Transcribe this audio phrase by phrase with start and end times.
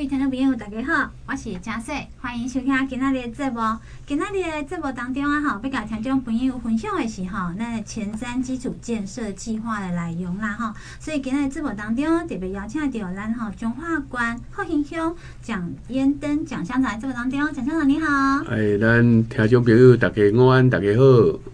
[0.00, 3.60] 位听众朋友，大家好，我是嘉穗，欢迎收听今天的节目。
[4.06, 10.74] 今天的节目当中啊，哈，要甲听众朋友分享的是哈，那前瞻基础建设计划的内容啦，哈。
[10.98, 18.06] 所以今天的节目当中特别邀请到咱哈中华关复兴乡蒋延登蒋乡长在节目当中，蒋乡长你好。
[18.48, 21.02] 哎，咱听众朋友大家午安，大家好。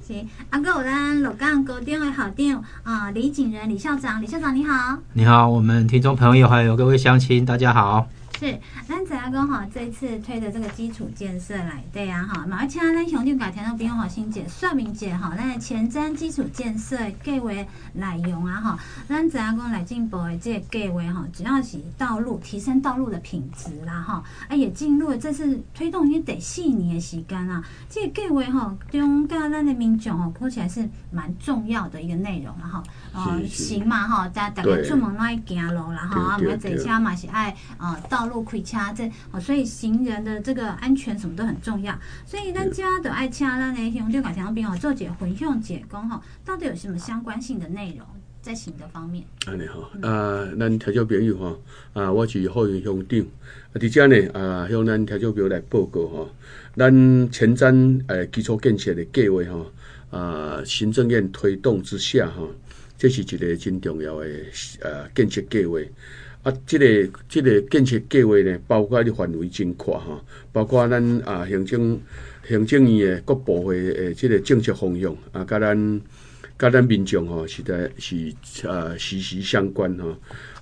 [0.07, 0.15] 是，
[0.51, 4.97] 啊，还有咱鹿港高中的校长啊，李景仁李校长，李校长你好。
[5.15, 8.07] 你好，我们听众朋友还有各位乡亲，大家好。
[8.39, 17.51] 是，咱知影讲哈，这次推的这个基础建设来对啊哈，而且咱兄弟改田都不用好心解说明解哈，咱前瞻基础建设计划
[17.95, 18.78] 内容啊哈，
[19.09, 32.83] 咱知影讲来进步的这个计划哈，主要是道路提升道路的品质啦哈，啊也进入了这次推动已经得四年的时间啊，这个计划哈，中甲咱的民众哦，看起来是蛮重要的一个内容了哈，
[33.16, 38.27] 呃行嘛吼，大大家出门爱行路啦吼，啊，我们坐车嘛是爱呃道。
[38.27, 43.70] 路开车这哦，所以行人的这个安全什么都很重要，所以咱家都爱车啦。
[43.70, 48.05] 那用这个条边哦做解分享解工吼，到底有什么相关性的内容
[48.42, 49.25] 在行的方面？
[49.47, 51.56] 啊你好，啊，咱听众朋友哈，
[51.92, 56.28] 啊，我是复兴乡长，啊，伫遮呢啊，向咱听众朋友来报告哈，
[56.77, 62.42] 咱前瞻诶基础建设的计划哈，啊，行政院推动之下哈，
[62.98, 64.27] 这是一个真重要的
[64.80, 65.78] 呃建设计划。
[66.42, 70.22] 啊，这个这个建设计划呢，包括的范围真阔哈，
[70.53, 72.00] 包括咱啊行政
[72.47, 76.00] 行政院的各部会诶，这个政策方向啊，甲咱
[76.56, 80.16] 甲咱民众吼，实在是呃息息相关吼。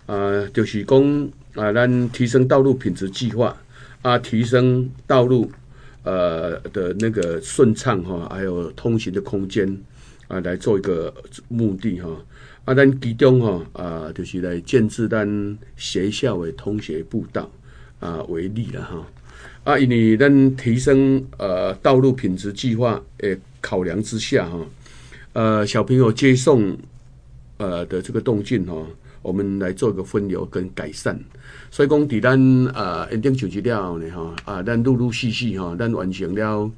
[0.07, 3.55] 啊，就是讲啊，咱提升道路品质计划
[4.01, 5.53] 啊，提升道路
[6.05, 9.77] 呃的那个顺畅哈，还有通行的空间
[10.29, 11.13] 啊，来做一个
[11.49, 12.09] 目的哈。
[12.65, 17.51] 啊，咱其中哈啊，就是来建置咱学校的通学步道
[18.01, 19.07] 啊为例了哈。
[19.65, 24.67] 啊，因为咱提升呃道路品质计划诶考量之下哈，
[25.33, 26.77] 呃小朋友接送
[27.57, 28.87] 呃的这个动静哈，
[29.25, 31.19] 我们来做一个分流跟改善。
[31.73, 36.71] 所以讲，伫咱啊一定就职了呢哈啊，咱陆陆续续哈，咱完成了。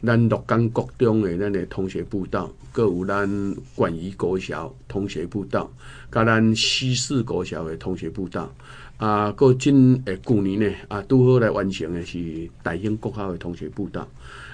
[0.00, 3.28] 咱鹿港国中的咱的同学步道，各有咱
[3.74, 5.68] 管宜国小同学步道，
[6.12, 8.48] 甲咱西势国小的同学步道，
[8.96, 14.06] 啊，过今诶旧年呢，啊，拄好来完成的是大英国校的同学步道，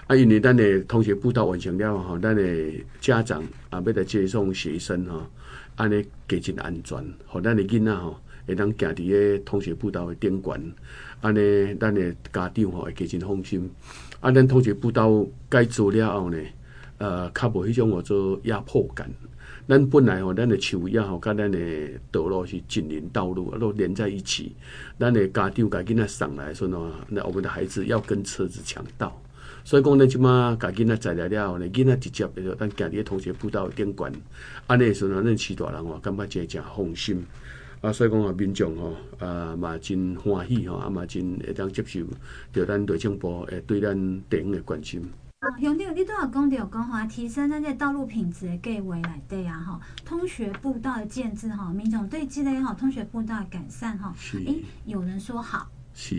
[0.07, 2.43] 啊，因为咱的同学步道完成了吼，咱的
[2.99, 5.27] 家长啊，要来接送学生吼，
[5.77, 10.73] 安尼加真安全，互咱的囡仔吼，会当行伫个通学步道的顶悬，
[11.21, 13.71] 安尼咱的家长吼会加真放心。
[14.21, 16.39] 啊，咱通学步道改做了后呢，
[16.99, 19.11] 呃，较无迄种叫做压迫感。
[19.67, 21.59] 咱本来吼，咱的树叶吼，甲咱的
[22.11, 24.55] 道路是紧邻道路，啊都连在一起。
[24.99, 29.19] 咱的家长甲囡仔上来说喏，那我们的孩子要跟车子抢道，
[29.65, 34.13] 所以讲呢，即马甲囡仔载来了后呢，囡仔直接就咱行伫同学步道顶悬，
[34.67, 37.25] 安尼时阵咱饲大人哦，感觉真正放心。
[37.81, 38.95] 啊，所以讲啊，民众吼，
[39.27, 42.01] 啊嘛真欢喜吼，啊嘛真会当接受，
[42.53, 43.95] 着咱内政部诶对咱
[44.29, 45.03] 地方诶关心。
[45.41, 54.13] 啊，兄弟，你都有讲到讲吼，提升咱这道路品质诶计划来对啊吼，通学步道的建制吼，民众对这类吼通学步道的改善吼，
[54.45, 55.71] 诶、欸，有人说好。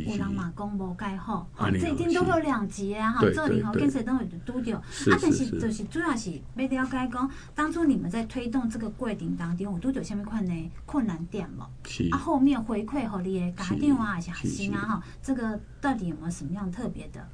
[0.07, 4.83] 有人嘛讲无盖好，哦，这一定都有两级啊，哈，这里吼建设都有拄着，啊，
[5.21, 10.53] 但是就是主要是要了解讲，当初你们在推动这个过程当中，有拄着什么款的
[10.85, 11.63] 困难点无？
[11.87, 12.07] 是。
[12.11, 17.27] 啊，后面回馈互你的家长啊，还是学生啊，哈，这个到底有没有什么样特别的？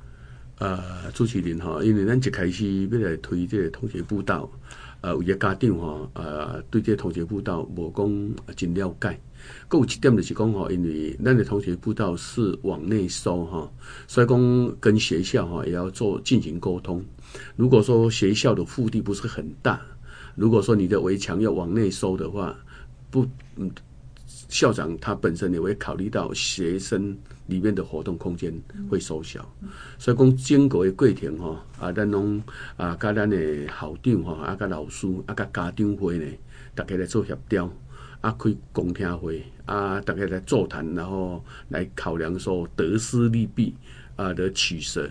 [0.57, 4.47] 呃，主持人哈，因为咱一开始要来推这个通学步道，
[5.01, 9.19] 呃，有些家长哈，呃，对这同学步道无讲真了解。
[9.67, 13.71] 佫有一点就是讲吼，因为咱的同学步道是往内收哈，
[14.07, 17.03] 所以讲跟学校哈也要做进行沟通。
[17.55, 19.81] 如果说学校的腹地不是很大，
[20.35, 22.55] 如果说你的围墙要往内收的话，
[23.09, 23.25] 不，
[23.55, 23.71] 嗯，
[24.49, 27.17] 校长他本身也会考虑到学生
[27.51, 28.53] 里面的活动空间
[28.89, 29.45] 会缩小，
[29.99, 32.41] 所以讲经过的过程哈，啊，咱拢
[32.77, 36.25] 啊，甲咱的校长哈，啊，甲老师啊，甲家长会呢，
[36.73, 37.69] 大家来做协调。
[38.21, 43.73] 啊，开公听会啊，大家来座谈，然后来考量说得失利弊
[44.15, 45.09] 啊的取舍。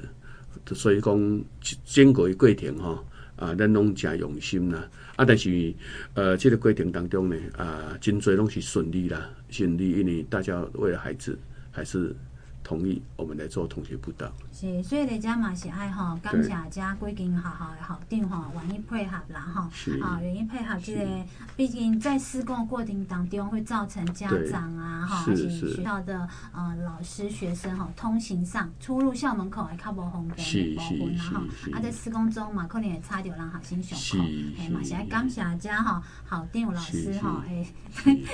[0.73, 1.45] 所以讲
[1.85, 3.05] 经过过程哈
[3.35, 4.89] 啊，咱拢诚用心啦。
[5.17, 5.75] 啊，但是
[6.15, 11.37] 呃，这个过程当中呢啊，真多拢是顺利啦，顺利，因为大家为了孩子
[11.73, 12.15] 还是
[12.63, 14.31] 同意我们来做同学辅导。
[14.53, 19.63] 是，所以大家嘛是爱吼，感谢家规定好好的校长吼，愿意配合啦吼，
[20.03, 21.25] 啊，愿意配合这个，
[21.57, 31.43] 毕竟在施工过程当中会造成家长啊哈，还是学校的呃老师学生哈通行上出入校门口还较无方便的部分啦哈，
[31.73, 34.25] 啊在施工中嘛可能会差点让学生上课，
[34.59, 37.67] 哎嘛是爱感谢家哈校长老师哈哎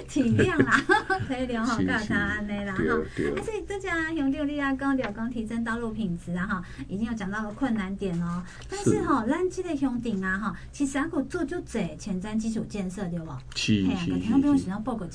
[0.08, 0.82] 体谅啦，
[1.28, 13.30] 体谅吼教他安尼啦哈，啊所以大家兄弟你啊讲着讲提升道路品质啊哈，已经有讲到了困难点哦，但是哈咱这个乡顶啊哈，其实还可做就侪前瞻基础建设对不？
[13.54, 14.70] 是是是。
[14.84, 15.06] 报告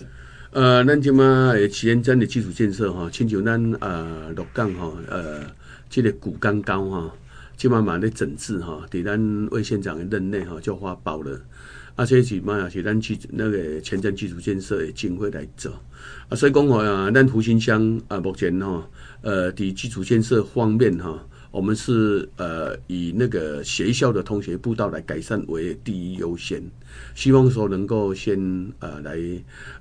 [0.52, 5.42] 呃，咱即马诶前瞻的基础建设哈，亲像咱呃六港哈呃，
[5.90, 7.12] 这个古港高哈，
[7.62, 11.40] 即慢慢咧整治哈，伫咱魏县长的任内哈就发包了。
[11.96, 15.72] 啊，这起码也是咱基那个前瞻基础建设的经费来做。
[16.28, 18.90] 啊，所以讲话啊，咱福兴乡啊，目前哈，
[19.22, 26.64] 呃，伫基础建设方面哈，我们是呃以那个学校的同学步道来改善为第一优先，
[27.14, 28.40] 希望说能够先
[28.80, 29.20] 呃来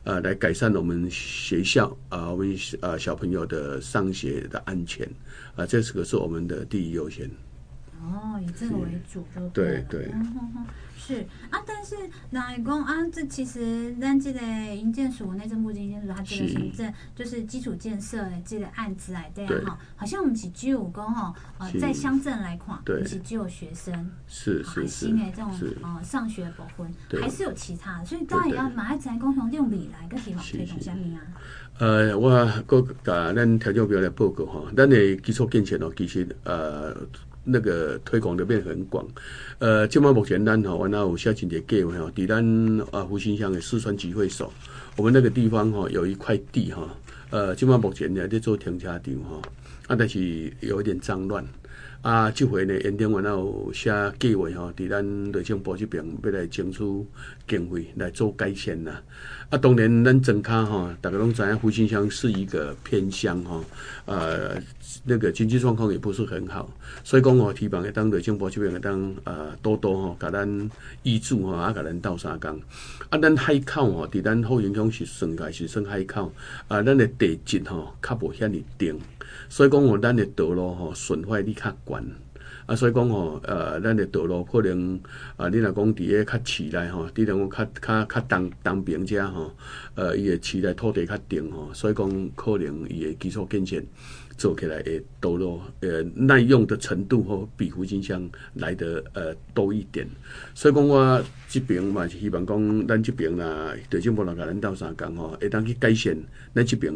[0.05, 5.09] 呃来改善我们学校啊，我们啊小朋友的上学的安全
[5.55, 7.31] 啊，这是个是我们的第一优先。
[8.03, 10.11] 哦，以这个为主就对对。
[10.97, 11.97] 是啊，但是
[12.31, 14.41] 来讲啊，这其实咱这个
[14.77, 19.47] 营建署内政部营建署，它这个行政就是基础建设的这个案子来对。
[19.65, 25.51] 哈，好像我们是只有讲哈，呃，在乡镇来看，不是只有学生，是是是，新的这种
[25.83, 31.27] 呃上学部分，还是有其他的，所以当然要马爱才共同用未来个地方推动下面啊。
[31.79, 32.31] 呃，我
[32.67, 36.95] 个甲咱条件表来报告哈，咱的基础建设哦，其实呃。
[37.45, 39.07] 那个推广的变很广，
[39.59, 44.53] 呃，今嘛目前咱吼，完了有下几个计划吼，伫咱啊福兴乡的四川集会所，
[44.97, 46.89] 我们那个地方吼有一块地哈，
[47.31, 49.43] 呃，今嘛目前呢在做停车场哈，
[49.89, 51.45] 啊，但是有一点脏乱。
[52.03, 56.83] 啊，这回呢，园丁完了写计划吼，伫咱内政部这边要来争取
[57.47, 59.03] 经费来做改善呐。
[59.51, 63.63] 啊，当然咱庄脚吼，大家拢知影福兴乡是一个偏乡吼，
[64.07, 64.57] 呃，
[65.05, 66.73] 那个经济状况也不是很好，
[67.05, 70.49] 所以讲我希望当内政部这边当呃多多吼，甲咱
[71.05, 72.59] 挹助吼，啊，甲咱斗相共。
[73.11, 76.33] 啊，咱海口吼，伫咱福兴乡是算个是算海口，
[76.69, 78.99] 啊，咱的地质吼较无遐尔定。
[79.51, 82.05] 所以讲吼，咱的道路吼损坏率较悬
[82.67, 84.99] 啊，所以讲吼，呃，咱的道路可能
[85.37, 89.53] 啊，你若讲伫个较市内吼，你若讲较较较东东边遮吼，
[89.97, 93.83] 呃，伊个市内土地较定吼，所以讲可能伊个基础建设
[94.39, 100.07] 做起来会道路呃耐用的程度吼，比福兴乡来得呃多一点。
[100.55, 106.17] 所以讲我这边嘛是希望讲，咱这边啦，内政部来甲咱斗相共吼，会当去改善
[106.55, 106.95] 咱这边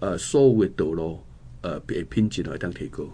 [0.00, 1.18] 呃所有的道路。
[1.62, 3.04] 呃，别品质来当提高。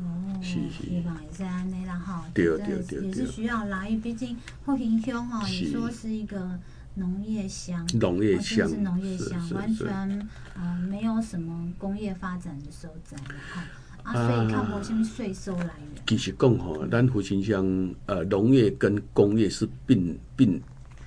[0.00, 2.24] 哦，是是，希望也是安尼啦哈。
[2.32, 6.56] 对对对，也是需要来，毕竟福兴乡哈，你说是一个
[6.94, 13.16] 农业乡，农业乡是农业乡，完全呃没有什么工业发展的所在
[13.52, 13.64] 哈。
[14.04, 16.02] 啊，所以看无什么税收来源。
[16.06, 20.62] 其实讲哈，咱福清乡呃农业跟工业是并并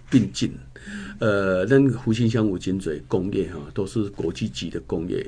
[0.09, 0.53] 并进。
[1.19, 5.25] 呃，咱福兴乡有真济工业哈，都是国际级的工业。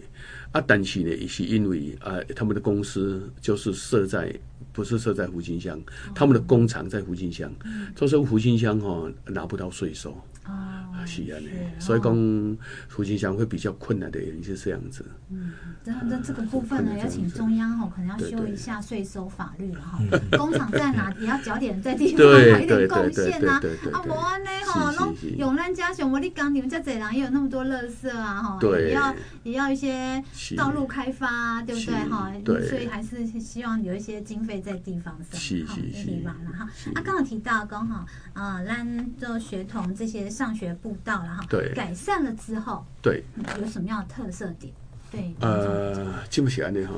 [0.53, 4.33] 啊，但是呢，也是因为啊，他们的公司就是设在，
[4.71, 5.81] 不是设在福清乡，
[6.15, 7.51] 他们的工厂在福清乡，
[7.95, 10.15] 所以说福清乡哈拿不到税收。
[10.43, 11.39] 啊，是啊，
[11.79, 12.57] 所以讲
[12.89, 15.05] 福兴乡会比较困难的原因是这样子。
[15.29, 15.53] 嗯，
[15.85, 19.99] 那那这个部分呢，要请中央哈，可能要修一下税收法律了哈。
[20.37, 23.53] 工厂在哪，也要缴点在地方有一点贡献呐。
[23.93, 30.21] 啊，不然呢哈，拢永安家想，我你讲你们家这人也有那么多垃圾啊哈，也要也要一些
[30.57, 32.33] 道路开发，对不对哈？
[32.67, 36.09] 所以还是希望有一些经费在地方上，是是是。
[36.25, 40.32] 哈，啊，刚好提到刚好啊，咱做学童这些。
[40.33, 43.23] 上学步道了哈，对，改善了之后，对，
[43.61, 44.73] 有什么样的特色点？
[45.11, 46.93] 对，呃，记不起来呢哈，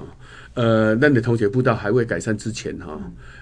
[0.54, 2.98] 呃，那你同学步道还未改善之前哈，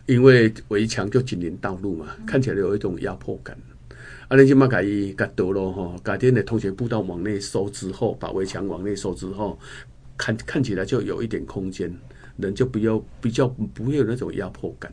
[0.08, 3.56] 因为围墙就紧邻道路嘛，看起来有一种压迫感。
[4.30, 4.84] 啊，你起码改
[5.16, 9.60] 改多咯哈，改天的同学步道往内收之后，把围墙往内收之后，
[10.18, 11.94] 看看起来就有一点空间。
[12.38, 14.92] 人就比较比较不会有那种压迫感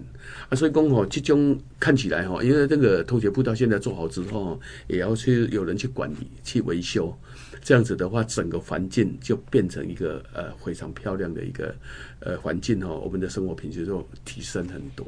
[0.50, 7.16] 啊，所以讲吼，这种看起来哈，因为这个同学步道现在做好之后，也要去有人去管理、去维修，
[7.62, 11.74] 这样子的话，整个环境就变成一个呃非常漂亮的一个
[12.20, 15.06] 呃环境哈，我们的生活品质就提升很多。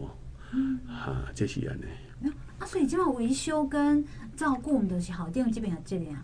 [0.53, 2.31] 嗯，啊，这是安尼。
[2.59, 4.03] 啊，所以这样维修跟
[4.37, 6.23] 照顾，我们都是好，因为这边有这样。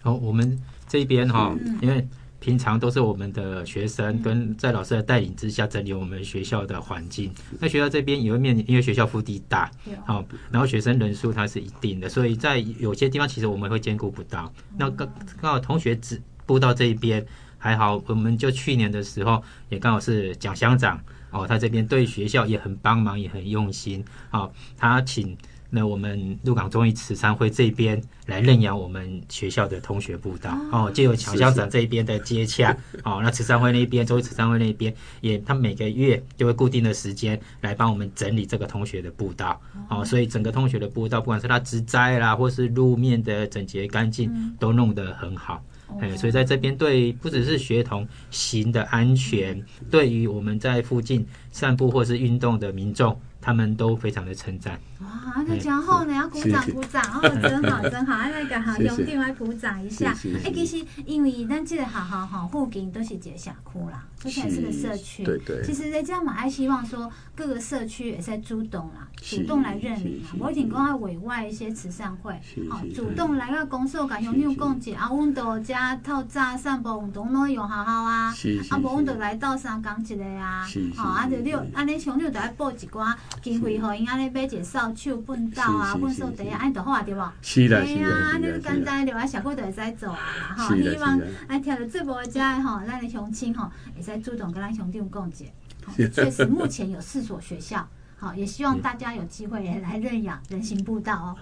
[0.00, 2.06] 好，我们这边哈，因为。
[2.40, 7.32] 平常都是我们的学生跟在老师的带领之下整理我们学校的环境。
[7.58, 9.70] 那学校这边也会面临，因为学校腹地大，
[10.06, 14.52] 好，然后学生人数它是一定的，所以在有些地方其实我们会兼顾不到。
[14.76, 15.08] 那刚
[15.40, 17.24] 刚好同学只布到这一边
[17.58, 25.36] 还好，我们就去年的时候也刚好是蒋乡长哦，他这边对学校也很帮忙，也很用心，好，他请。
[25.70, 33.20] 那我们鹿港中义慈善会这边来认养我们学校的同学步道哦，就有蒋校长这边的接洽哦。
[33.22, 39.60] 那慈善会那边，中义慈善会那边也，他每个月就会固定的时间来帮我们整理这个同学的步道
[39.90, 40.02] 哦。
[40.02, 45.62] 所以整个同学的步道，不管是他植栽啦，或是路面的整洁干净，都弄得很好。
[46.00, 53.18] 哎，所以在这边对不只是学童行的安全，对于我们在附近散步或是运动的民众。
[53.40, 54.78] 他们都非常的称赞。
[55.00, 60.12] 哇，那真好呢，要鼓掌鼓掌哦，真好真好， 那个好兄弟来鼓掌一下。
[60.44, 65.22] 哎，其实因为咱这个学校哈附近都是一个社区啦，而且是个社区。
[65.22, 65.62] 对对。
[65.64, 70.20] 其实人家嘛还希望说各个社区也在主动啦，主动来认领。
[70.36, 72.32] 我经讲啊，委外一些慈善会，
[72.68, 78.34] 哦，主动来个公社，甲兄弟共济啊，阮都加透早散步运动都用好好啊。
[78.70, 83.14] 啊，无阮就来到三工一个啊，哦，啊就你安尼兄弟就爱报一寡。
[83.40, 87.32] 经费互因安尼买一个扫帚、畚斗啊、畚扫地啊，安尼就好啊，对无？
[87.42, 90.74] 是啦，是啦，安尼简单着啊，社会就会使做啊，吼。
[90.76, 95.50] 希望哎，听着节目遮的吼，咱的乡亲吼，会使主动跟咱乡长共济。
[95.96, 101.36] 确实，目前有四所学校，好，也希望大家有机会也来认养人行步道哦。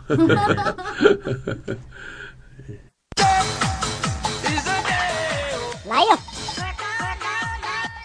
[5.88, 6.18] 来哟！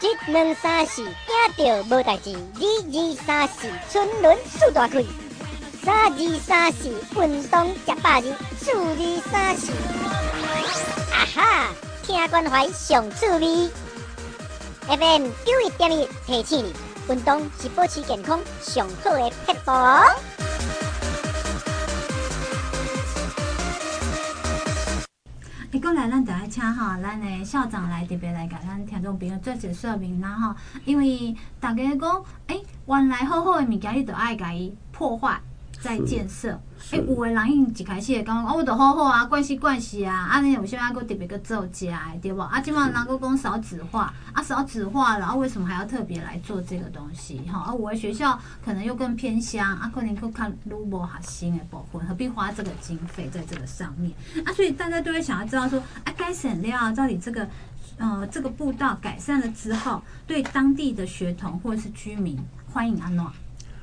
[0.01, 5.03] 一、二、三、四，惊到无代志；二、二、三、四，春轮四大开；
[5.83, 9.71] 三、二、三、四，运动吃百日；四、二、三、四，
[11.11, 11.69] 啊哈，
[12.03, 13.67] 听关怀上趣味。
[14.87, 16.73] FM 九一点一提醒你，
[17.09, 19.71] 运动是保持健康上好的撇步。
[25.71, 30.53] 一过来，咱就来请哈，咱的校长来特别来给咱听众朋友做些说明，然后
[30.85, 35.41] 因为大家讲，哎、原来好好的物件，你都爱甲伊破坏
[35.81, 36.51] 再建设。
[36.91, 42.41] 哎、欸，有的人因一开始会讲，我都好好啊，关系关系啊，啊，你有些人还佫特别佫造假，对不？
[42.41, 47.39] 啊，今晚人佫讲少子化，啊，少子化了，然后为什么还要特别来做这个东西？
[47.51, 54.11] 哈，啊，我的学校可能又更偏乡，啊，可能佫看愈无核心的部分，何必花这个经费在这个上面？
[54.45, 57.47] 啊，所以大家都会想要知道说，啊，该省料到底这个，
[57.97, 62.37] 呃，这个步道改善了之后，对当地的学童或者是居民，
[62.71, 63.25] 欢迎安怎？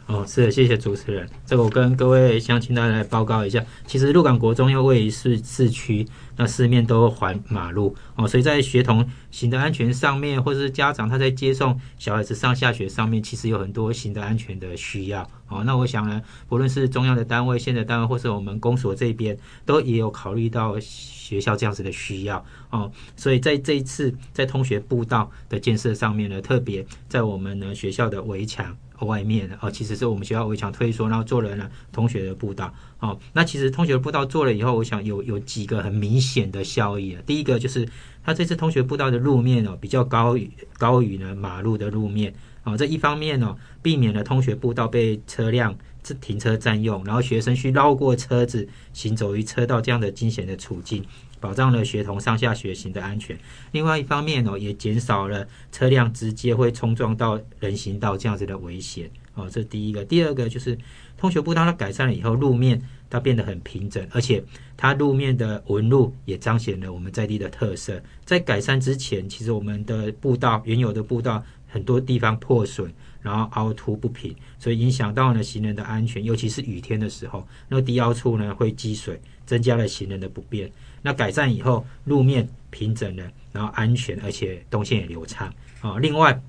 [0.08, 1.28] 哦，是的，谢谢主持人。
[1.44, 15.62] 这个我跟各位乡亲大家来报告一下，其实鹿港国中又位于市市区，那四面都环马路哦，所以在学童行的安全上面，或者是家长他在接送小孩子上下学上面，其实有很多行的安全的需要哦。
[15.66, 19.36] 那我想呢，不论是中央的单位、县的单位，或是我们公所这边，
[19.66, 22.90] 都也有考虑到学校这样子的需要哦。
[23.14, 28.74] 所以在这一次在同学步道的建设上面呢，特别在我们呢学校的围墙。
[29.06, 32.72] 外面哦，其实是我们学校围墙推缩，然后做了呢同学的步道。
[33.00, 37.22] 哦，那其实同学的步道做了以后，我想有有几个很明显的效益啊。
[37.24, 37.88] 第一个就是，
[38.24, 42.34] 他这次同学步道的路面哦比较高于高于呢马路的路面。
[42.64, 45.74] 哦，这一方面哦，避免了同学步道被车辆
[46.20, 51.04] 停车占用，然后学生需绕过车子行走于车道这样的惊险的处境。
[51.40, 53.38] 保障了学童上下学行的安全，
[53.72, 59.48] 另外一方面哦，也减少了车辆直接会冲撞到人行道这样子的危险哦。
[59.50, 60.76] 这第一个，第二个就是
[61.16, 64.42] 通学步道它改善了以后，路面它变得很平整，而且
[64.76, 68.02] 它路面的纹路也彰显了我们在地的特色。
[68.24, 72.92] 在改善之前，其实我们的步道原有的步道很多地方破损，
[73.22, 80.70] 然后凹凸不平，所以影响到了行人的安全，尤其是雨天的时候，那低凹处呢会积水，增加了行人的不便。
[81.02, 85.98] 那改善以后，路面平整了，然后安全，而且动线也流畅啊。
[85.98, 86.40] 另外，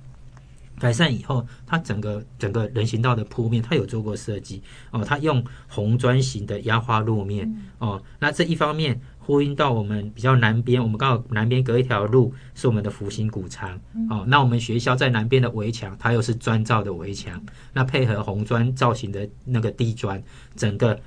[0.79, 5.03] 改善以后，它整个整个人行道的铺面，它有做过设计哦。
[5.03, 8.01] 它用红砖型的压花路面哦。
[8.20, 13.79] 那这一方面呼应到我们比较南边，我们刚好南边隔一条路是我们的福兴古仓
[14.10, 14.24] 哦。
[14.27, 17.41] 那我们学校在南边的围墙，它又是砖造的围墙，
[17.74, 20.22] 那配合红砖造型的那个地砖，
[20.56, 21.00] 整个。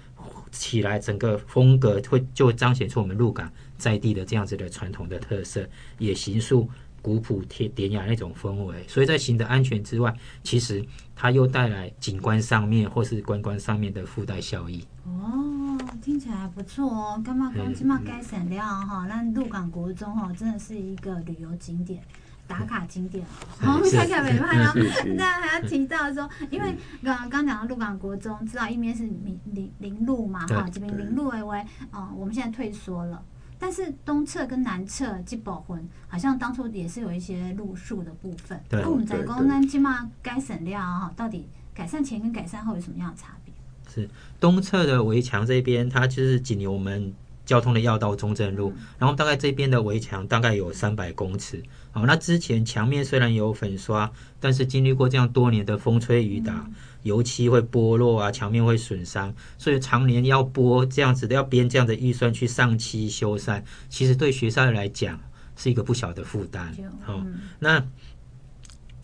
[0.53, 5.67] 起来，整个风格会就彰显出我们鹿港在地的这样子的传统的特色，
[5.99, 6.69] 也形塑
[7.01, 8.87] 古朴贴典雅那种氛围。
[8.87, 10.85] 所以在行的安全之外，其实
[11.17, 14.85] 它又带来景观上面或是观光上面的附带效益。
[15.05, 17.23] 哦，听起来还不错哦。
[17.25, 19.07] 干嘛讲起码该省料哈？
[19.09, 22.03] 那鹿港国中哈，真的是一个旅游景点。
[22.47, 23.25] 打卡景点
[23.63, 24.73] 哦，看看美拍哦。
[25.17, 33.23] 那还要提到说，因为刚刚讲到鹿港国中，知道一面是林林林路嘛，哈，这边林路为为哦，我们现在退缩了。
[33.59, 38.61] 但是东侧跟南侧基宝魂好像当初也是有一些路数的部分。
[38.71, 43.55] 那我们在公安起码该省料哈，到底改善前跟改善后有什么样的差别？
[43.89, 47.15] 是东侧的围墙这边，它就是紧邻我们
[47.47, 51.63] 交通的要道中正路，嗯、然后大概这边的围墙大概有三百公尺。
[51.93, 65.21] 好，那之前墙面虽然有粉刷，但是经历过这样多年的风吹雨打，嗯、油漆会剥落啊，墙面会损伤，所以常年要拨这样子的，要编这样的预算去上漆修缮，其实对学校来讲
[65.55, 66.75] 是一个不小的负担。
[67.03, 67.87] 好、嗯，那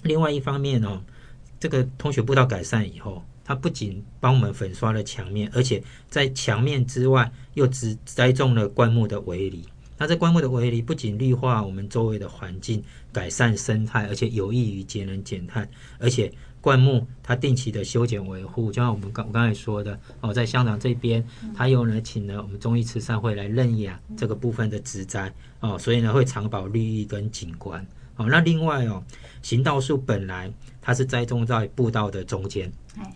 [0.03, 1.03] 另外一方面哦，
[1.61, 9.65] 这个通学步道改善以后，它不仅帮我们粉刷了墙面，而且在墙面之外又只栽种了灌木的围篱。
[9.99, 15.69] 那这灌木的围篱不仅绿化我们周围的环境，改善生态，而且有益于节能减碳。
[15.99, 21.25] 而且灌木它定期的修剪维护，就像我们刚我刚才说的哦，在香港这边，
[21.55, 27.85] 它又呢请了我们中医慈善会来认养这个部分的植栽哦，所以呢会长保绿意跟景观
[28.17, 28.27] 哦。
[28.29, 29.03] 那另外哦，
[29.43, 32.71] 行道树本来它是栽种在步道的中间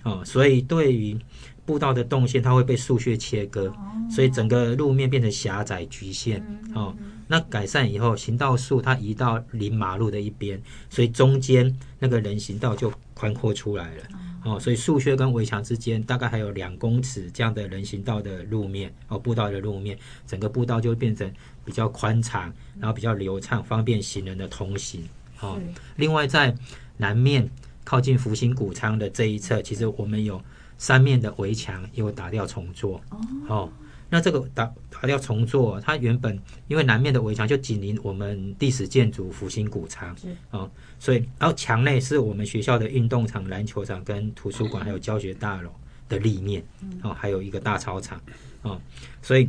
[0.05, 1.19] 哦，所以对于
[1.64, 3.73] 步道的动线，它会被树穴切割，
[4.11, 6.45] 所以整个路面变成狭窄局限。
[6.75, 6.95] 哦，
[7.28, 14.02] 那改善以后，行道树它移到临马路的一边，所以中间那个人行道就宽阔出来了。
[14.45, 21.33] 哦，所以树穴跟围墙之间大概还有两公尺这样的人行道的路面，哦，步道的路面，整个步道就会变成
[21.64, 25.04] 比较宽敞，然后比较流畅，方便行人的通行。
[25.40, 25.61] 哦，
[25.95, 26.52] 另外在
[26.97, 27.49] 南面
[27.85, 30.42] 靠近福星谷仓的这一侧，其实我们有。
[30.83, 33.01] 三面的围墙又打掉重做。
[33.47, 33.71] 哦，
[34.11, 36.37] 那这个打打掉重做，它原本
[36.67, 40.12] 因为南面的围墙就紧邻我们历史建筑复兴古仓
[40.51, 45.71] 哦，所以然后墙内是我们学校的运动场、篮球场跟图书馆，还有教学大楼
[46.09, 46.61] 的立面
[47.05, 48.21] 哦，还有一个大操场。
[48.62, 48.81] 哦，
[49.23, 49.49] 所以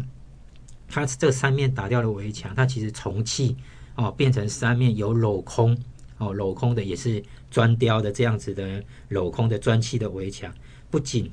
[0.87, 3.57] 它这三面打掉的围墙，它其实重砌
[3.95, 5.75] 哦，变成三面有镂空
[6.19, 10.53] 哦，镂空的也是砖雕的这样子的镂空的砖砌的围墙。
[10.93, 11.27] 不仅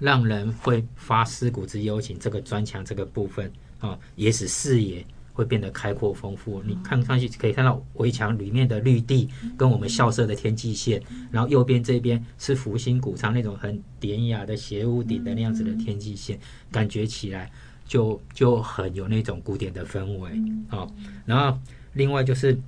[0.00, 6.62] 让人会发思古之幽情，这个砖墙这个部分啊、也使视野会变得开阔丰富。
[6.62, 16.40] 你看上去可以看到围墙里面的绿地跟我们校舍的天际线，然后右边这边是福星谷仓那种很典雅的斜屋顶的那样子的天际线，
[16.72, 17.52] 感觉起来
[17.86, 20.30] 就就很有那种古典的氛围
[20.70, 20.88] 啊、
[21.26, 21.58] 然后
[21.92, 22.58] 另外就是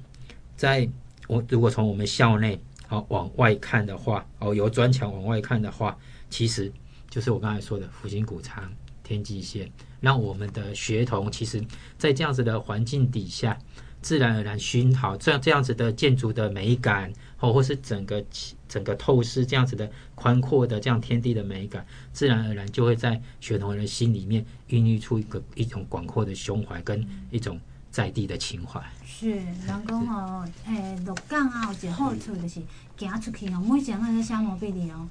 [0.55, 0.87] 在
[1.29, 5.97] 我如果从我们校内啊、哦、往外看的话，哦，由砖墙往外看的话。
[6.37, 6.71] 其实
[7.09, 8.71] 就是我刚才说的福星谷仓
[9.03, 11.65] 天际线，让我们的学童其实，
[11.97, 13.59] 在这样子的环境底下，
[14.03, 18.23] 自然而然熏陶这样这样子的建筑的美感，或或是整个
[18.69, 27.59] 整个透视这样子的宽阔的这样天地的美感，自然而然就会在学童的心里面孕育出一个一种广阔的胸怀跟一种
[27.91, 28.79] 在地的情怀。
[29.07, 32.61] 是，人讲哦，诶，鹿港啊，有一个好处就是
[32.99, 35.09] 行出去哦，每一个人都写毛笔字哦。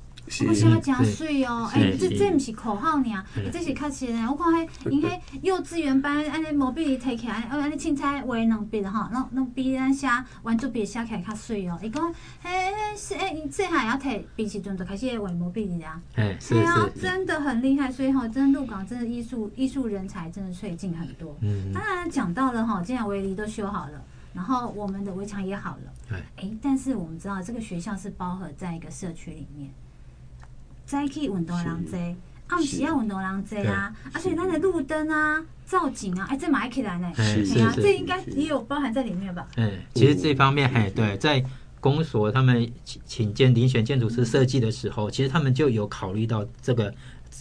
[0.47, 1.69] 我想要真水哦！
[1.71, 4.19] 哎、欸，这这不是口号呢，这是确实的。
[4.27, 10.07] 我看迄因迄幼稚园班，安尼毛笔提起来，安尼凊彩画两笔哈，那那笔咱写
[10.43, 11.79] 圆珠笔写起来较水哦。
[11.81, 12.11] 伊讲，
[12.41, 12.49] 嘿，
[12.97, 16.01] 是哎，你这下要提笔时阵就开始画毛笔的啊。
[16.15, 17.91] 哎，是啊，真的很厉害。
[17.91, 21.37] 所以吼，真的鹿港真的艺术艺术人才真的最近很多。
[21.41, 21.71] 嗯。
[21.71, 25.93] 当然讲到了哈，现在围篱都修好了，然后我们的围墙也好了。
[26.09, 26.17] 对。
[26.37, 29.69] 哎，但是我们知道这个学校是包合在一个社区里面。
[30.85, 31.97] 早起运动的人多，
[32.47, 39.47] 暗时啊运动的人多啊，而且那个路灯啊、造景啊，哎，这买起来呢，哎呀，这应该也有包含在里面吧？
[39.57, 41.43] 嗯，其实这方面，嘿，对，在
[41.79, 46.93] 公所他们请建遴选建筑师设计的时候，其实他们就有考虑到这个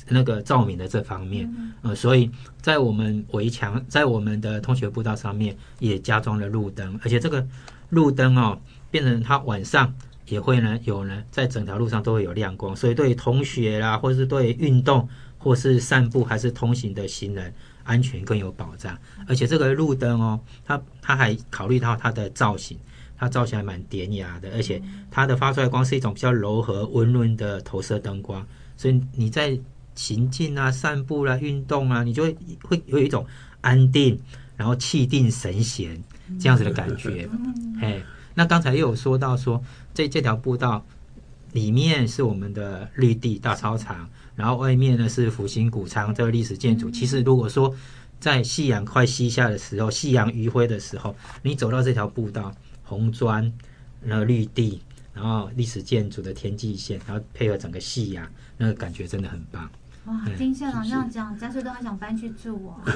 [0.08, 2.30] 那个照明的这方面，呃，所以
[2.62, 7.46] 在我们围墙，在我们的通学步道上面也加装了路灯，而且这个
[7.90, 8.58] 路灯哦，
[8.90, 9.92] 变成它晚上。
[10.28, 15.06] 也会呢，有呢，在整条路上都会有亮光，所以对同学啦，或是对运动，
[15.36, 18.96] 或是散步，还是通行的行人，安全更有保障。
[19.28, 22.78] 而且这个路灯哦，它它还考虑到它的造型，
[23.18, 29.58] 它造型还蛮典雅的，而且它的发出来光是一种比较柔和、温润的投射灯光，所以你在
[29.94, 33.26] 行进啊、散步啦、啊、运动啊，你就会会有一种
[33.60, 34.18] 安定，
[34.56, 36.02] 然后气定神闲
[36.40, 37.28] 这样子的感觉，
[37.78, 38.02] 嘿。
[38.34, 39.62] 那刚才又有说到说，
[39.94, 40.84] 这这条步道
[41.52, 46.90] 里面是我们的绿地大操场，然后外面呢是复兴古仓这个历史建筑。
[46.90, 47.74] 其实如果说
[48.18, 53.52] 在夕阳快西下的时候，夕阳余晖的时候，你走到这条步道，红砖，
[54.02, 54.80] 然后绿地，
[55.12, 59.70] 然后历史建筑的天际线，然后配合整个夕阳，那个感觉真的很棒。
[60.06, 62.76] 哇，听校长这样讲，嘉穗都很想搬去住哦，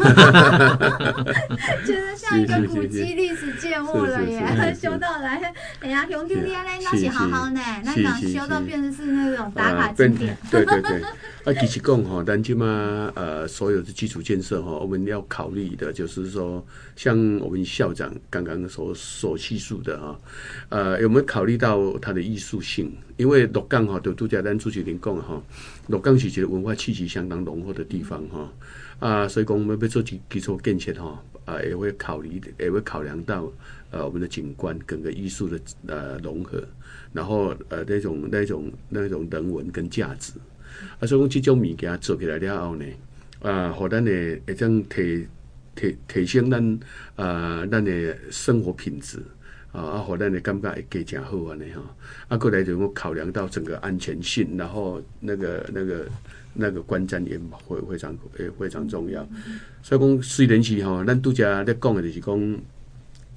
[1.86, 4.44] 觉得像一个古迹历史建物了耶！
[4.78, 10.36] 修到来，哎呀，雄弟弟嘞，那是好好呢，那讲修到变成是那种打卡景点。
[10.50, 11.02] 对对对，
[11.44, 12.66] 啊，其实讲哈，但起码
[13.14, 16.62] 呃，所有的基础建设哈，我们要考虑的就是说，
[16.94, 20.20] 像我们校长刚刚所所叙述的哈，
[20.68, 22.94] 呃，有没有考虑到它的艺术性？
[23.18, 25.42] 因为鹿港哈，就拄则咱主持人讲的哈，
[25.88, 28.52] 鹿港是一个文化气息相当浓厚的地方哈，
[29.00, 33.52] 啊，所以讲我们要做基基础建设吼，啊，也会考虑，也会考量到
[33.90, 36.62] 呃我们的景观跟个艺术的呃融合，
[37.12, 40.34] 然后呃那种那种那种人文跟价值，
[41.00, 42.84] 啊，所以讲这种物件做起来了后呢，
[43.42, 44.12] 啊，互咱的
[44.46, 45.26] 会将提
[45.74, 46.80] 提提升咱
[47.16, 49.20] 啊咱的生活品质。
[49.78, 49.98] 啊啊！
[49.98, 51.82] 互，咱的感觉会加诚好安尼吼。
[52.28, 56.06] 啊，过来就考量到整个安全性，然后那个那个
[56.52, 59.26] 那个观瞻也会非常也非常重要。
[59.82, 62.58] 所以讲，虽然是吼，咱拄则咧讲的就是讲，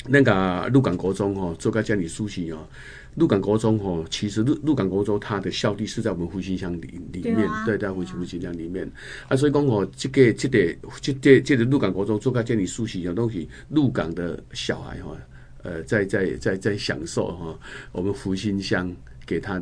[0.08, 2.68] 那个鹿港国中吼，做个这样的书记哦。
[3.16, 8.90] 鹿港国中吼，其实鹿鹿港国中它的校地是在我们复兴乡里里面，对，在复兴复兴乡里面。
[9.28, 15.16] 啊，所以讲吼，这个这个这个这个鹿港国中做个这样的书记，有东西鹿港的小孩哈。
[15.64, 17.60] 呃，在在在在享受哈，
[17.92, 18.94] 我们福星乡
[19.26, 19.62] 给他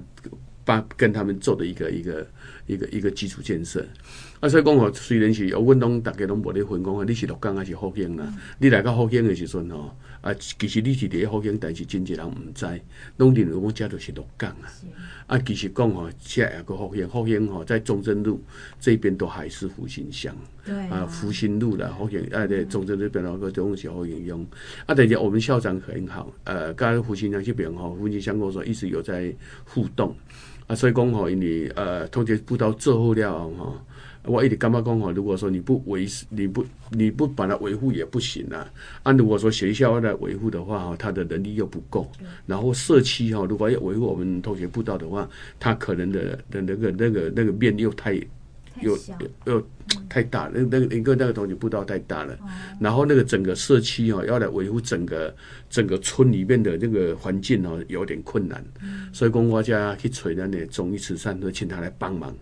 [0.64, 2.28] 帮跟他们做的一个一个
[2.68, 3.86] 一个一个基础建设。
[4.40, 8.34] 啊，所以讲吼，虽然是有阮拢逐家拢无咧分讲啊，你是鹿港还是福兴啦？
[8.58, 12.66] 你来到福兴的时阵吼，啊，其实你是伫咧福兴，但是真济人毋知，
[13.18, 14.72] 拢认为讲遮就是鹿港啊。
[15.28, 18.42] 啊，其实讲吼，遮也个福兴，福兴吼在中正路
[18.80, 20.34] 这边都还是福兴乡。
[20.66, 24.46] 对啊，福兴路啦，福兴啊，对，中正这边那个东西福兴用。
[24.86, 29.34] 啊，等下我们校长很好，呃，甲福兴乡这边吼，复兴乡跟我说一直有在
[29.66, 30.16] 互动。
[30.68, 33.78] 啊，所以讲吼，因为呃，通街步道做好了吼。
[34.26, 38.70] 我一直感觉讲吼，如果说你不维，你不你不把它维护也不行啊。
[39.02, 42.12] 啊，如果说学校要来维护的话，哈，他的能力又不够。
[42.46, 45.28] 然后社区哈，如果要维护我们同学步道的话，
[45.58, 48.14] 他可能的的那个那个那个面又太
[48.82, 48.98] 又
[49.46, 49.66] 又
[50.10, 52.38] 太大，那那个一个那个同学步道太大了。
[52.80, 55.34] 然后那个整个社区哈，要来维护整个
[55.70, 58.64] 整个村里面的那个环境哈，有点困难。
[59.14, 62.36] 所以讲我家去找那个中医慈善会，请他来帮忙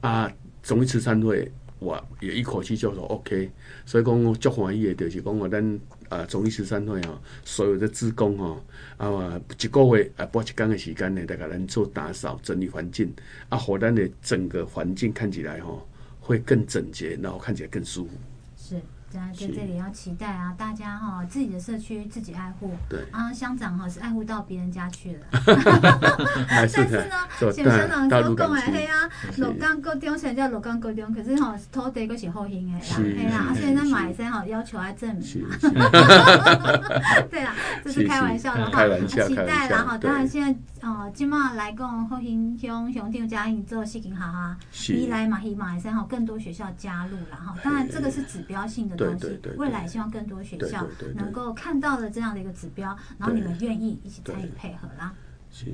[0.00, 0.32] 啊。
[0.62, 3.50] 中医慈善会，我也一口气叫做 OK，
[3.86, 8.62] 所以讲我足欢喜的，就是讲我咱啊中医慈善会吼，所有的职工吼
[8.96, 13.12] 啊，一个月啊，拨一天的时间呢，来给咱做打扫、整理环境，
[13.48, 15.88] 啊，互咱的整个环境看起来吼
[16.20, 18.10] 会更整洁，然后看起来更舒服。
[18.56, 18.76] 是。
[19.10, 22.72] 在在这里要期待啊，大家哈自己的社区自己爱护。
[22.88, 25.26] 对啊，乡长哈是爱护到别人家去了。
[26.48, 35.56] 但是呢，像乡长所讲诶，嘿啊，鹿港高中现在叫鹿港高中，可是哈土地佫是好兴的啦，嘿啦，而且咱买生哈要求还证明嘛。
[37.28, 39.98] 对啦， 这是开玩笑的哈，期待啦哈。
[39.98, 44.56] 当然现在哦，今麦来讲复兴乡乡长嘉义做事情好啊，
[44.90, 47.56] 未来嘛希望生哈更多学校加入了哈。
[47.62, 48.99] 当然这个是指标性的。
[49.06, 55.12] 对对对，未来希望更多学校能够看到了这样的一个指标，然后你们愿意一起参与配合啦。
[55.50, 55.66] 是。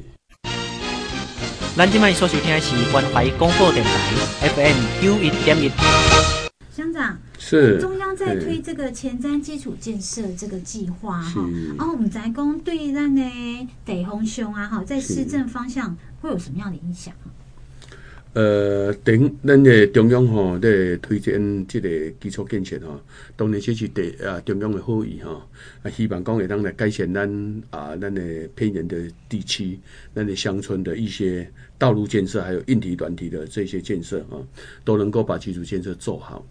[1.76, 3.90] 咱今麦所收听的是关怀广播电台
[4.48, 5.70] FM 九一点一。
[6.70, 13.22] 乡长是中央在推这个前瞻基础建设这个计划哈，然后我们宅工对咱的
[13.84, 17.14] 地方上啊哈，在施政方向会有什么样的影响？
[18.36, 21.88] 呃，等咱的中央吼在推荐这个
[22.20, 23.00] 基础建设吼，
[23.34, 25.42] 当然这是第啊中央的好意吼，
[25.82, 29.80] 啊希望讲会当来改善咱啊咱的偏远的地区，
[30.14, 34.36] 咱的乡村的一些道路建设，还有硬体软体的这些建设啊，
[34.84, 36.46] 都能够把基础建设做好，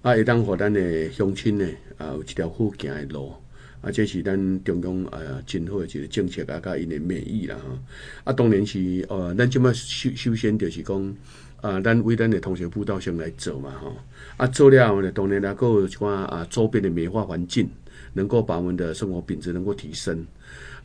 [0.00, 3.34] 啊会当和咱的乡亲呢啊有一条好行的路。
[3.80, 7.78] 啊，这是咱中央啊，真好的一个政策啊，甲因的美意啦哈。
[8.24, 11.16] 啊，当然是呃，咱即马首首先就是讲
[11.60, 13.92] 啊，咱为咱的同学步道上来做嘛哈。
[14.36, 17.70] 啊，做了后呢，当然啦，还有一寡啊，周边的美化环境，
[18.14, 20.26] 能够把我们的生活品质能够提升。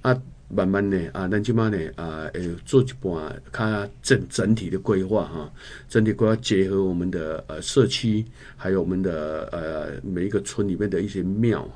[0.03, 5.51] 啊，慢慢的啊，咱即马呢啊，呃，做一半较整整体的规划哈，
[5.89, 8.23] 整体规划结合我们的呃社区，
[8.55, 11.67] 还有我们的呃每一个村里面的一些庙。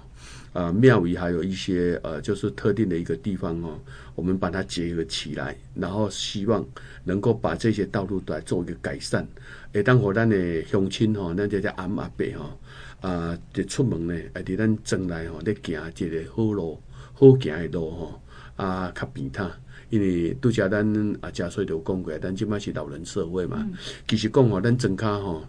[0.57, 3.79] 呃庙宇，还有一些呃就是特定的一个地方哦，
[4.15, 6.65] 我们把它结合起来，然后希望
[7.03, 9.27] 能够把这些道路来做一个改善。
[9.73, 12.59] 诶，当和咱的乡亲吼，咱这些阿阿伯吼，
[13.07, 16.81] 啊，就出门呢，啊，伫咱庄内吼，咧行一个好路，
[17.13, 18.21] 好行的路吼，
[18.55, 19.51] 啊，较平坦。
[19.91, 20.83] 因为拄则咱
[21.21, 23.57] 啊，诚岁就讲过，咱即摆是老人社会嘛。
[23.59, 25.45] 嗯、其实讲吼，咱庄卡吼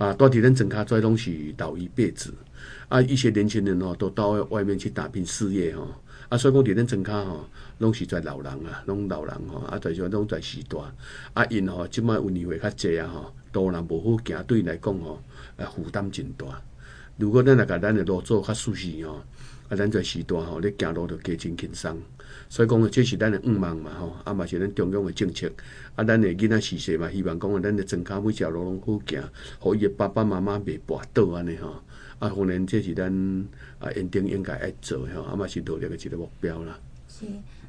[0.00, 2.32] 啊，到底咱庄脚跩拢是老一辈子
[2.88, 5.86] 啊，一些年轻人吼都到外面去打拼事业吼
[6.30, 7.44] 啊，所以讲伫咱庄脚吼，
[7.76, 10.78] 拢是跩老人啊，拢老人吼啊，跩少拢跩时代
[11.34, 15.22] 啊，因吼即摆有年岁较济啊吼，路人无好行，对因来讲吼，
[15.58, 16.46] 啊负担真大。
[17.18, 19.22] 如果咱若甲咱的路做较舒适吼，
[19.68, 22.00] 啊，咱跩时代吼，你行路就加真轻松。
[22.50, 25.48] 所以讲，这是咱的愿望嘛吼，啊嘛是咱中央的政策，
[25.94, 29.22] 啊，咱的囡仔时势嘛，希望讲啊，咱的庄家每条路拢好行，
[29.60, 31.80] 互伊的爸爸妈妈袂跋倒安尼吼，
[32.18, 33.08] 啊，可能这是咱
[33.78, 36.76] 啊一定应该爱做吼，啊嘛是努力的一个目标啦。
[37.08, 37.24] 是，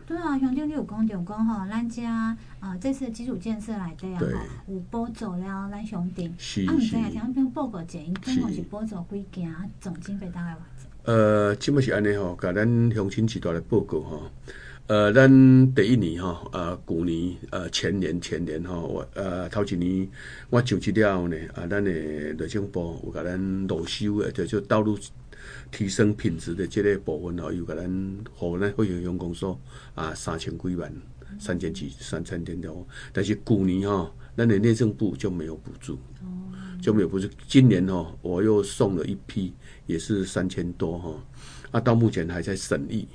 [0.08, 10.88] 对啊，乡长你有讲着讲吼，咱家啊这次基础建设内底啊吼，有补助了咱乡镇，是啊，毋知啊听边报告前，因总共是补助几件，总经费大概偌济？
[11.04, 14.32] 呃，即么是安尼吼，甲咱乡亲一道来报告吼。
[14.88, 15.30] 呃，咱
[15.74, 20.10] 第一年哈，呃，旧年，呃，前年，前年哈，我呃头一年
[20.50, 25.00] 我上去了后呢，啊，咱的内政部有甲咱路修的，就就道路
[25.72, 29.58] 提升品质的这个部分吼，有甲咱互咱惠阳乡公所
[29.96, 30.91] 啊三千几万，
[31.39, 35.98] 三千几三千点多，但是旧年哈，咱的内政部就没有补助，
[36.82, 37.30] 就没有补助。
[37.48, 39.54] 今年哈，我又送了一批，
[39.86, 41.13] 也是三千多哈。
[41.72, 43.08] 啊，到目前还在审议，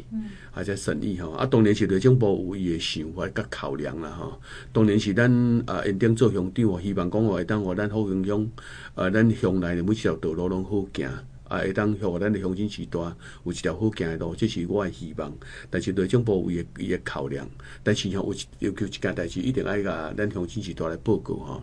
[0.51, 1.31] 还在审议吼。
[1.33, 4.39] 啊，当然是内政部有伊的想法甲考量啦哈。
[4.73, 5.31] 当然是咱
[5.67, 8.51] 啊，因顶做乡长，希望讲话会当互咱好乡乡，
[8.95, 11.07] 啊，咱乡内的每一条道路拢好行，
[11.49, 12.99] 啊，会当互咱的乡亲时代
[13.45, 15.31] 有一条好行的路，这是我的希望。
[15.69, 17.47] 但是内政部有伊的伊的考量，
[17.83, 21.63] 但是吼有要求一件代志，一定爱甲咱乡亲时代来报告哈。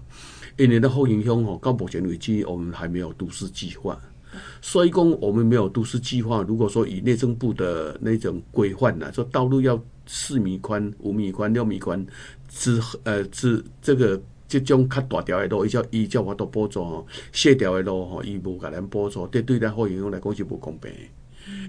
[0.58, 4.00] 因为咱好影响吼，到目前为止，我们还没有都市计划。
[4.62, 6.42] 所以讲，我们没有都市计划。
[6.42, 12.06] 如果说以内政部的那种规范呢，说道路要四米宽、五米宽、六米宽，
[12.50, 20.92] 之呃之这个这种较大条的路，伊叫伊叫我都补助吼，细条的路吼，伊无甲咱补助，对对咱好乡乡来讲是不公平。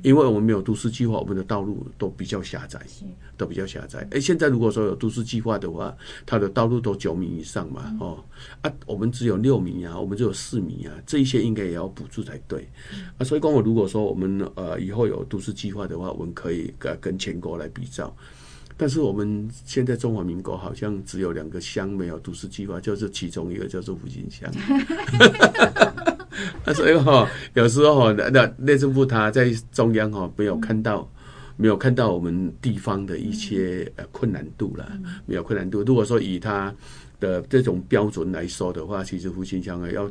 [0.03, 2.81] 因为我们没有都市计划，我们的道路都比较狭窄，
[3.37, 4.07] 都比较狭窄。
[4.11, 8.25] 哎，现在如果说有都市计划的话，它的道路都九米以上嘛，哦，
[8.61, 12.69] 啊，我们只有六米啊，我们只有四米啊，这一些应该也要补助才对。
[13.19, 18.15] 啊，所以讲我如果说我们呃以后有都市计划的话，我们可以跟跟全国来比照。
[18.77, 24.51] 但是我们现在中华民国好像只有两个乡没有都市计划，就是其中一个叫做福兴乡。
[26.65, 31.09] 啊，所以哈，有时候哈，那内政部他在中央哈没有看到，
[31.57, 34.87] 没有看到我们地方的一些呃困难度了，
[35.27, 35.83] 没有困难度。
[35.83, 36.75] 如果说以他
[37.21, 40.11] 的这种标准来说的话，其实福兴乡啊要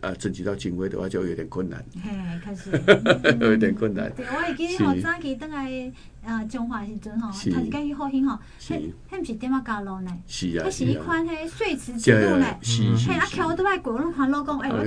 [0.00, 1.84] 呃征集到经费的话，就有点困难。
[2.02, 2.10] 嘿，
[2.42, 2.70] 开始
[3.40, 4.12] 有点困难。
[4.14, 5.92] 对，我会记得好早期等来
[6.24, 8.74] 呃中华时阵吼，他是讲伊好兴吼，迄
[9.10, 10.10] 迄，不是点么高路呢？
[10.26, 12.46] 是啊，是一款嘿碎瓷之路呢。
[12.62, 14.78] 嘿，啊，桥都爱过，拢看老公，哎，我。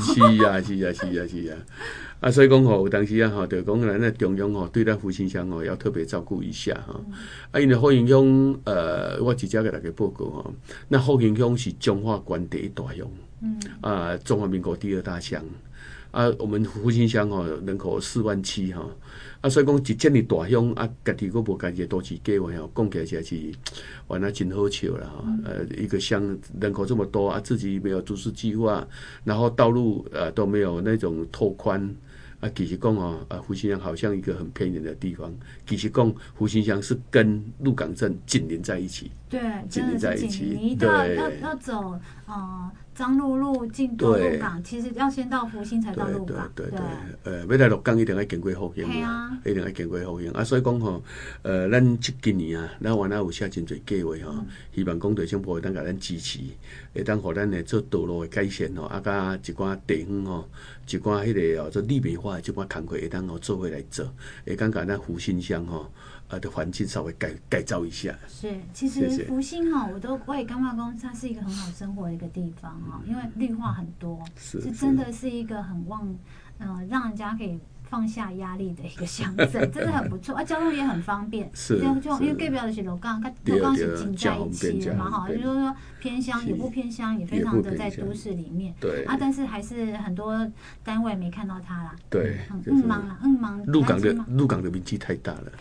[0.00, 1.56] 是啊，是啊，是啊，是啊。
[2.20, 6.98] 啊，所以讲吼，有当时啊，吼，就讲咱那中央吼，对咱福清乡吼，要特别照顾一下哈。
[7.50, 8.24] 啊，因为福清乡，
[8.64, 10.50] 呃，我直接给大家报告哈，
[10.88, 13.06] 那福清乡是中华关第一大乡，
[13.40, 15.44] 嗯，啊，中华民国第二大乡。
[16.12, 18.88] 啊，我们福兴乡吼人口四万七哈，
[19.42, 23.52] 啊，所以讲一这么大乡啊，家己佫无家己都市计划吼，讲起来是
[24.06, 25.24] 玩得真好笑啦哈。
[25.44, 28.86] 呃，一个乡人口这么多啊，自己没有都市计划，
[29.24, 31.94] 然后道路呃都没有那种拓宽。
[32.40, 35.30] 啊，其实讲哦，啊，福兴乡好像一个很偏远的地方。
[35.66, 40.44] 其实讲，福兴乡是跟鹿港镇紧邻在一起，对，紧邻在一起。
[40.58, 46.50] 你要要要走啊，彰鹿路进到鹿港，其实要先到福兴才到鹿港。
[46.54, 46.80] 对对对，
[47.24, 48.84] 呃，要来鹿港一定要经过福兴，
[49.44, 50.30] 一定要经过福兴。
[50.32, 51.02] 啊，所以讲吼，
[51.42, 54.34] 呃，咱这今年啊，咱原来有写真侪计划吼，
[54.74, 56.40] 希望讲内政部会当甲咱支持，
[56.94, 60.48] 会当互咱来做道路的改善吼，啊，甲一寡地方吼。
[60.88, 64.08] 一寡迄个哦，做立美化的，即寡工课会当哦做回来做，
[64.46, 65.90] 会感觉咱福兴乡吼，
[66.28, 68.16] 呃的环境稍微改改造一下。
[68.28, 76.06] 是，其实福星哈，我都我也刚刚公司，它是一个很好生活的一个地方哈，因为绿化很多，是，是真的是一个很旺，
[76.58, 77.58] 嗯、呃，让人家可以
[77.88, 81.48] 放下压力的一个乡镇， 真的很不错啊，交通也很方便。
[81.54, 88.74] 是，就就因为隔壁的是鹿港，它鹿港是紧在一起的嘛，哈，就是说偏乡也不偏乡，也非常的在都市里面。
[88.80, 90.46] 对啊，但是还是很多
[90.84, 91.94] 单位没看到它啦。
[92.10, 93.64] 对，嗯忙啦，嗯忙。
[93.66, 95.52] 鹿港的鹿港的名气太大了。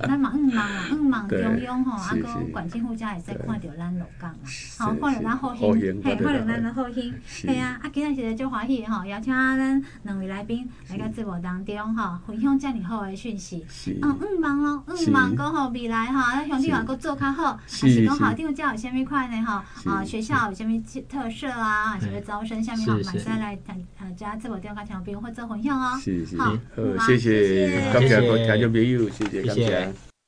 [0.00, 4.36] 那嘛嗯忙啦，嗯忙中央吼，啊个管进户家也在看到咱鹿港啊，
[4.78, 7.12] 好看到咱后兴，嘿，看到咱的后兴，
[7.46, 13.64] 嘿啊，啊今日是就欢喜吼，邀请咱两位来宾来个直播当中吼，分享这么好的讯息。
[14.02, 19.64] 嗯嗯忙咯，嗯忙讲好未来哈，咱兄弟话搁做较好，还是讲校长教有虾米款的哈？
[19.84, 21.98] 啊，学校有虾米特色啊？
[22.00, 25.90] 什么招生下面哈，马上来谈啊，加直播电话听，比如或做分享哦。
[26.38, 26.56] 好，
[27.06, 30.13] 谢谢，感谢各位听众朋友，谢谢，感谢。